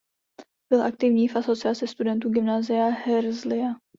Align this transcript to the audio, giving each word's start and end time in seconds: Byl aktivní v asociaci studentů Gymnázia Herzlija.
Byl 0.71 0.83
aktivní 0.83 1.27
v 1.27 1.35
asociaci 1.35 1.87
studentů 1.87 2.29
Gymnázia 2.29 2.87
Herzlija. 2.89 3.75